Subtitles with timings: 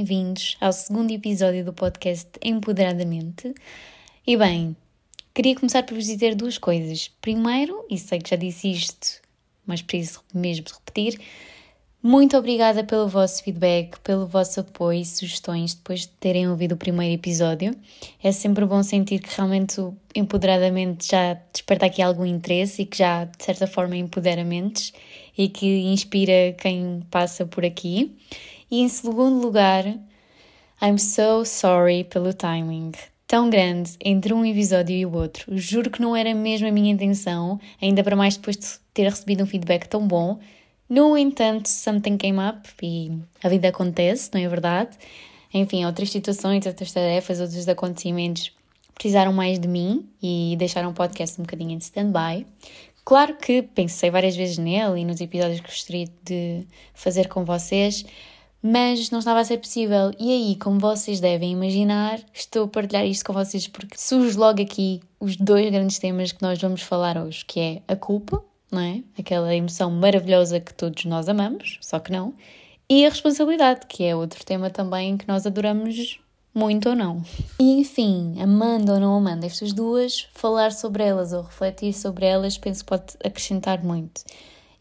[0.00, 3.52] bem-vindos ao segundo episódio do podcast Empoderadamente.
[4.26, 4.74] E bem,
[5.34, 7.08] queria começar por vos dizer duas coisas.
[7.20, 9.20] Primeiro, e sei que já disse isto,
[9.66, 11.20] mas preciso mesmo repetir,
[12.02, 16.78] muito obrigada pelo vosso feedback, pelo vosso apoio e sugestões depois de terem ouvido o
[16.78, 17.76] primeiro episódio.
[18.24, 22.96] É sempre bom sentir que realmente o empoderadamente já desperta aqui algum interesse e que
[22.96, 24.94] já, de certa forma, empodera mentes
[25.36, 28.16] e que inspira quem passa por aqui.
[28.70, 29.84] E em segundo lugar,
[30.80, 32.92] I'm so sorry pelo timing
[33.26, 35.56] tão grande entre um episódio e o outro.
[35.56, 39.44] Juro que não era mesmo a minha intenção, ainda para mais depois de ter recebido
[39.44, 40.38] um feedback tão bom
[40.90, 44.98] no entanto, something came up e a vida acontece, não é verdade?
[45.54, 48.50] Enfim, outras situações, outras tarefas, outros acontecimentos
[48.92, 52.44] precisaram mais de mim e deixaram o podcast um bocadinho em stand-by.
[53.04, 58.04] Claro que pensei várias vezes nele e nos episódios que gostaria de fazer com vocês,
[58.62, 60.12] mas não estava a ser possível.
[60.18, 64.60] E aí, como vocês devem imaginar, estou a partilhar isto com vocês porque surge logo
[64.62, 68.80] aqui os dois grandes temas que nós vamos falar hoje, que é a culpa não
[68.80, 69.02] é?
[69.18, 72.34] Aquela emoção maravilhosa que todos nós amamos, só que não.
[72.88, 76.20] E a responsabilidade, que é outro tema também que nós adoramos
[76.54, 77.22] muito ou não.
[77.58, 82.58] E enfim, amando ou não amando estas duas, falar sobre elas ou refletir sobre elas
[82.58, 84.22] penso que pode acrescentar muito.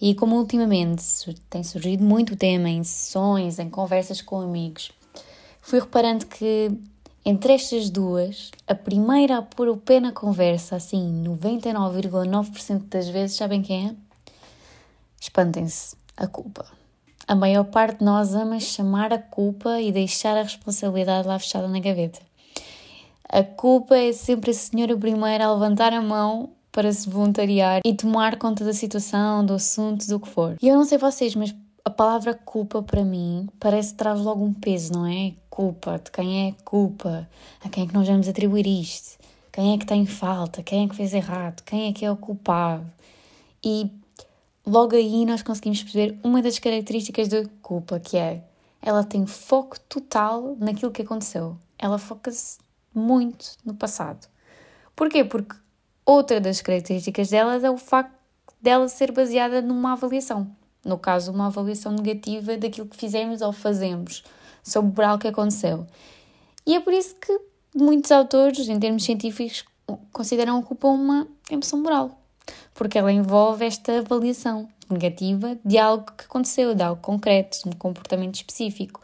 [0.00, 1.02] E como ultimamente
[1.50, 4.92] tem surgido muito o tema em sessões, em conversas com amigos,
[5.60, 6.70] fui reparando que
[7.24, 13.36] entre estas duas, a primeira a pôr o pé na conversa, assim, 99,9% das vezes,
[13.36, 13.94] sabem quem é?
[15.20, 16.64] Espantem-se, a culpa.
[17.26, 21.68] A maior parte de nós ama chamar a culpa e deixar a responsabilidade lá fechada
[21.68, 22.20] na gaveta.
[23.28, 27.94] A culpa é sempre a senhora primeira a levantar a mão para se voluntariar e
[27.94, 30.56] tomar conta da situação, do assunto, do que for.
[30.60, 34.44] E eu não sei vocês, mas a palavra culpa para mim parece que traz logo
[34.44, 35.32] um peso, não é?
[35.48, 37.28] Culpa, de quem é culpa,
[37.64, 39.18] a quem é que nós vamos atribuir isto,
[39.50, 42.16] quem é que tem falta, quem é que fez errado, quem é que é o
[42.16, 42.86] culpado.
[43.64, 43.90] E
[44.64, 48.44] logo aí nós conseguimos perceber uma das características da culpa, que é
[48.80, 51.56] ela tem foco total naquilo que aconteceu.
[51.78, 52.58] Ela foca-se
[52.94, 54.28] muito no passado.
[54.94, 55.24] Porquê?
[55.24, 55.56] Porque
[56.10, 58.16] outra das características dela é o facto
[58.60, 60.50] dela ser baseada numa avaliação
[60.84, 64.24] no caso, uma avaliação negativa daquilo que fizemos ou fazemos
[64.62, 65.86] sobre algo que aconteceu.
[66.66, 67.40] E é por isso que
[67.74, 69.64] muitos autores, em termos científicos,
[70.12, 72.20] consideram a culpa uma emoção moral,
[72.74, 77.72] porque ela envolve esta avaliação negativa de algo que aconteceu, de algo concreto, de um
[77.72, 79.00] comportamento específico.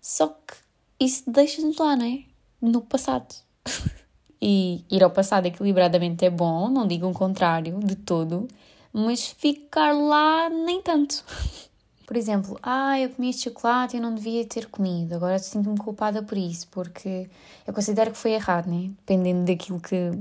[0.00, 0.54] Só que
[1.00, 2.22] isso deixa-nos lá, não é?
[2.60, 3.34] No passado.
[4.40, 8.46] e ir ao passado equilibradamente é bom, não digo o contrário de todo,
[8.92, 11.24] mas ficar lá nem tanto.
[12.06, 16.22] Por exemplo, ah, eu comi este chocolate e não devia ter comido, agora sinto-me culpada
[16.22, 17.28] por isso, porque
[17.66, 18.90] eu considero que foi errado, né?
[19.00, 20.12] Dependendo daquilo que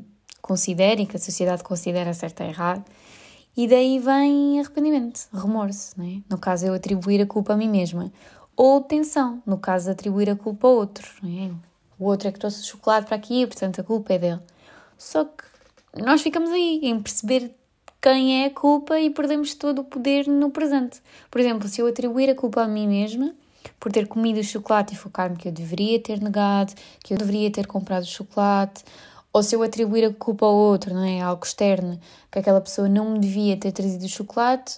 [0.41, 2.83] considero e que a sociedade considera certo ou errado.
[3.55, 6.21] E daí vem arrependimento, remorso, né?
[6.29, 8.11] No caso, eu atribuir a culpa a mim mesma.
[8.53, 11.51] Ou tensão, no caso atribuir a culpa a outro, né?
[11.99, 14.39] O outro é que trouxe o chocolate para aqui, portanto a culpa é dele.
[14.97, 15.43] Só que
[16.03, 17.55] nós ficamos aí em perceber
[18.01, 21.01] quem é a culpa e perdemos todo o poder no presente.
[21.31, 23.33] Por exemplo, se eu atribuir a culpa a mim mesma
[23.79, 27.51] por ter comido o chocolate e focar-me que eu deveria ter negado, que eu deveria
[27.51, 28.83] ter comprado o chocolate,
[29.33, 31.21] ou se eu atribuir a culpa ao outro, não é?
[31.21, 31.99] Algo externo,
[32.31, 34.77] que aquela pessoa não me devia ter trazido o chocolate,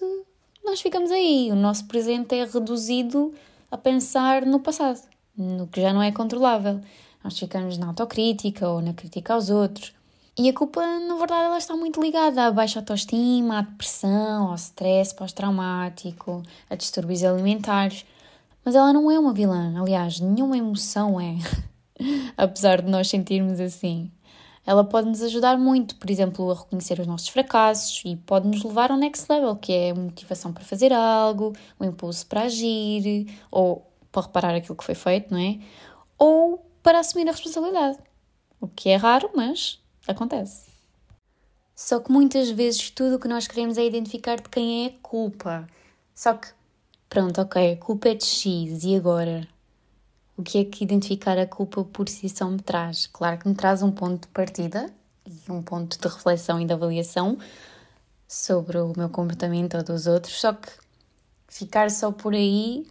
[0.65, 1.49] nós ficamos aí.
[1.51, 3.33] O nosso presente é reduzido
[3.71, 5.01] a pensar no passado,
[5.37, 6.81] no que já não é controlável.
[7.23, 9.93] Nós ficamos na autocrítica ou na crítica aos outros.
[10.37, 14.55] E a culpa, na verdade, ela está muito ligada à baixa autoestima, à depressão, ao
[14.55, 18.05] stress pós-traumático, a distúrbios alimentares.
[18.63, 21.35] Mas ela não é uma vilã, aliás, nenhuma emoção é.
[22.37, 24.09] Apesar de nós sentirmos assim.
[24.65, 28.63] Ela pode nos ajudar muito, por exemplo, a reconhecer os nossos fracassos e pode nos
[28.63, 33.27] levar ao next level, que é a motivação para fazer algo, o impulso para agir,
[33.51, 35.59] ou para reparar aquilo que foi feito, não é?
[36.17, 37.97] Ou para assumir a responsabilidade.
[38.59, 39.79] O que é raro, mas
[40.09, 40.71] Acontece.
[41.75, 44.99] Só que muitas vezes tudo o que nós queremos é identificar de quem é a
[45.03, 45.69] culpa.
[46.15, 46.47] Só que,
[47.07, 49.47] pronto, ok, a culpa é de X, e agora?
[50.35, 53.05] O que é que identificar a culpa por si só me traz?
[53.05, 54.91] Claro que me traz um ponto de partida
[55.27, 57.37] e um ponto de reflexão e de avaliação
[58.27, 60.71] sobre o meu comportamento ou dos outros, só que
[61.47, 62.87] ficar só por aí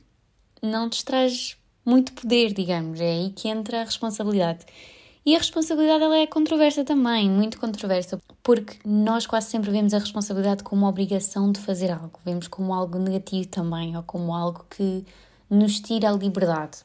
[0.62, 1.57] não te traz
[1.88, 3.00] muito poder, digamos.
[3.00, 4.66] É aí que entra a responsabilidade.
[5.24, 9.98] E a responsabilidade ela é controversa também, muito controversa, porque nós quase sempre vemos a
[9.98, 14.64] responsabilidade como uma obrigação de fazer algo, vemos como algo negativo também, ou como algo
[14.70, 15.04] que
[15.50, 16.78] nos tira a liberdade.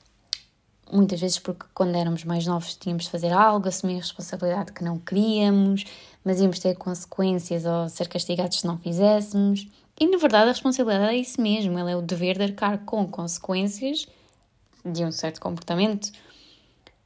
[0.92, 5.00] Muitas vezes porque quando éramos mais novos tínhamos de fazer algo, assumir responsabilidade que não
[5.00, 5.86] queríamos,
[6.24, 9.68] mas íamos ter consequências ou ser castigados se não fizéssemos.
[10.00, 13.08] E na verdade a responsabilidade é isso mesmo, ela é o dever de arcar com
[13.08, 14.06] consequências
[14.86, 16.12] de um certo comportamento.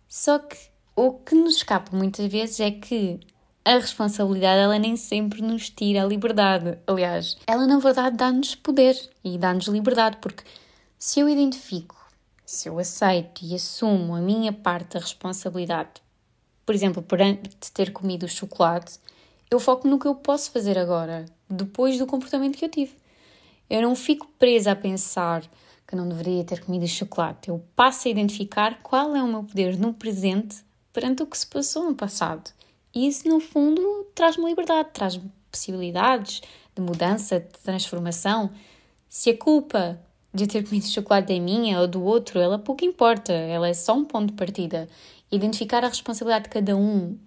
[0.07, 0.57] Só que
[0.95, 3.19] o que nos escapa muitas vezes é que
[3.63, 6.77] a responsabilidade ela nem sempre nos tira a liberdade.
[6.87, 10.43] Aliás, ela na verdade dá-nos poder e dá-nos liberdade, porque
[10.97, 11.95] se eu identifico,
[12.45, 16.01] se eu aceito e assumo a minha parte da responsabilidade,
[16.65, 17.05] por exemplo,
[17.59, 18.99] de ter comido o chocolate,
[19.51, 22.95] eu foco no que eu posso fazer agora, depois do comportamento que eu tive.
[23.69, 25.43] Eu não fico presa a pensar
[25.87, 27.49] que não deveria ter comido chocolate.
[27.49, 30.57] Eu passo a identificar qual é o meu poder no presente
[30.91, 32.51] perante o que se passou no passado.
[32.93, 36.41] E isso, no fundo, traz-me liberdade, traz-me possibilidades
[36.75, 38.51] de mudança, de transformação.
[39.07, 39.99] Se a culpa
[40.33, 43.93] de ter comido chocolate é minha ou do outro, ela pouco importa, ela é só
[43.93, 44.89] um ponto de partida.
[45.31, 47.17] Identificar a responsabilidade de cada um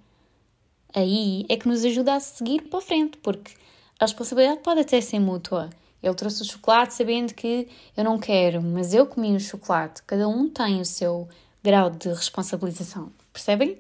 [0.94, 3.52] aí é que nos ajuda a seguir para frente, porque
[3.98, 5.70] a responsabilidade pode até ser mútua.
[6.02, 10.02] Ele trouxe o chocolate sabendo que eu não quero, mas eu comi o chocolate.
[10.04, 11.28] Cada um tem o seu
[11.62, 13.12] grau de responsabilização.
[13.32, 13.78] Percebem?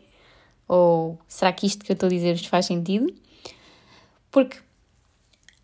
[0.68, 3.12] Ou será que isto que eu estou a dizer vos faz sentido?
[4.30, 4.58] Porque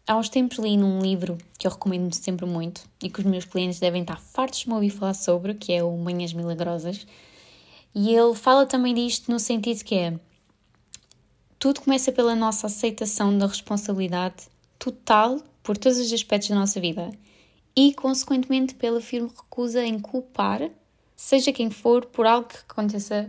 [0.06, 3.44] há uns tempos li num livro que eu recomendo sempre muito e que os meus
[3.44, 7.06] clientes devem estar fartos de me ouvir falar sobre, que é o Manhãs Milagrosas.
[7.94, 10.18] E ele fala também disto no sentido que é
[11.58, 14.48] tudo começa pela nossa aceitação da responsabilidade
[14.78, 17.10] total por todos os aspectos da nossa vida
[17.74, 20.70] e, consequentemente, pela firme recusa em culpar,
[21.16, 23.28] seja quem for, por algo que aconteça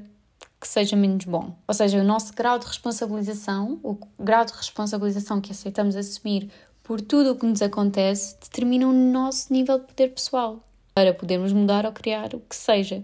[0.62, 1.57] que seja menos bom.
[1.68, 6.51] Ou seja, o nosso grau de responsabilização, o grau de responsabilização que aceitamos assumir
[6.84, 10.63] por tudo o que nos acontece, determina o nosso nível de poder pessoal
[10.94, 13.01] para podermos mudar ou criar o que seja.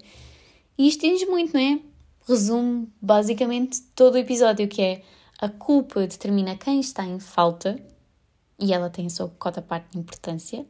[0.78, 1.80] E isto diz muito, não é?
[2.28, 5.02] Resume basicamente todo o episódio, que é
[5.40, 7.80] a culpa determina quem está em falta
[8.64, 10.66] e ela tem a sua cota parte de importância,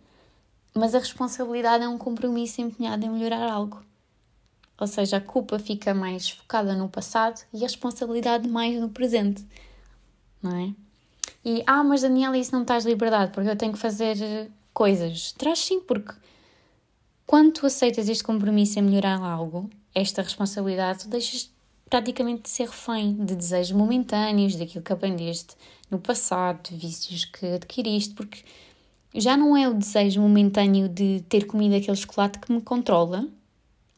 [0.74, 3.84] mas a responsabilidade é um compromisso empenhado em melhorar algo.
[4.80, 9.46] Ou seja, a culpa fica mais focada no passado e a responsabilidade mais no presente,
[10.42, 10.74] não é?
[11.46, 15.32] E, ah, mas Daniela, isso não me traz liberdade porque eu tenho que fazer coisas.
[15.34, 16.16] Traz sim, porque
[17.28, 21.52] quando tu aceitas este compromisso em melhorar algo, esta responsabilidade, tu deixas
[21.94, 25.56] praticamente de ser refém de desejos momentâneos, daquilo que aprendeste
[25.92, 28.40] no passado, de vícios que adquiriste, porque
[29.14, 33.28] já não é o desejo momentâneo de ter comido aquele chocolate que me controla,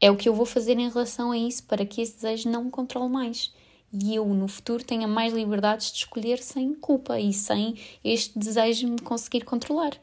[0.01, 2.65] é o que eu vou fazer em relação a isso para que esse desejo não
[2.65, 3.53] me controle mais.
[3.93, 8.89] E eu, no futuro, tenha mais liberdades de escolher sem culpa e sem este desejo
[8.89, 9.93] me conseguir controlar.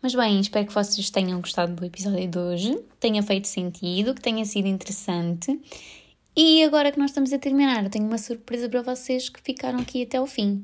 [0.00, 4.22] Mas bem, espero que vocês tenham gostado do episódio de hoje, tenha feito sentido, que
[4.22, 5.60] tenha sido interessante.
[6.38, 9.78] E agora que nós estamos a terminar, eu tenho uma surpresa para vocês que ficaram
[9.78, 10.62] aqui até o fim.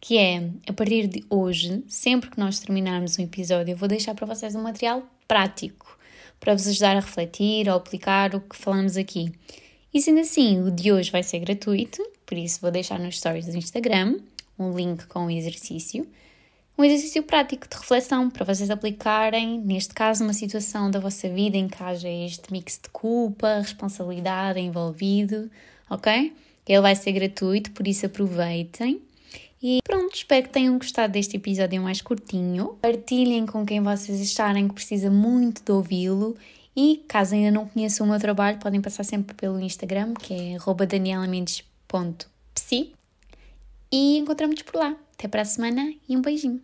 [0.00, 4.12] Que é, a partir de hoje, sempre que nós terminarmos um episódio, eu vou deixar
[4.12, 5.96] para vocês um material prático
[6.40, 9.30] para vos ajudar a refletir ou aplicar o que falamos aqui.
[9.94, 13.46] E sendo assim, o de hoje vai ser gratuito, por isso vou deixar nos stories
[13.46, 14.18] do Instagram
[14.58, 16.06] um link com o exercício.
[16.76, 21.56] Um exercício prático de reflexão para vocês aplicarem, neste caso, uma situação da vossa vida
[21.56, 25.48] em que haja este mix de culpa, responsabilidade envolvido,
[25.88, 26.34] ok?
[26.66, 29.00] Ele vai ser gratuito, por isso aproveitem.
[29.62, 32.76] E pronto, espero que tenham gostado deste episódio mais curtinho.
[32.82, 36.36] Partilhem com quem vocês acharem que precisa muito de ouvi-lo.
[36.76, 40.56] E caso ainda não conheçam o meu trabalho, podem passar sempre pelo Instagram, que é
[40.86, 42.94] danielamendes.psi.
[43.90, 44.96] E encontramos-nos por lá.
[45.14, 46.60] Até para a semana e um beijinho.